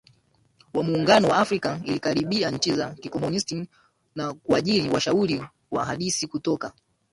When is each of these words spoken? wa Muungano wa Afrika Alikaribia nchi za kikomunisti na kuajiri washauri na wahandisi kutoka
wa 0.73 0.83
Muungano 0.83 1.27
wa 1.27 1.37
Afrika 1.37 1.73
Alikaribia 1.73 2.51
nchi 2.51 2.73
za 2.73 2.91
kikomunisti 2.93 3.67
na 4.15 4.33
kuajiri 4.33 4.89
washauri 4.89 5.35
na 5.39 5.49
wahandisi 5.71 6.27
kutoka 6.27 6.73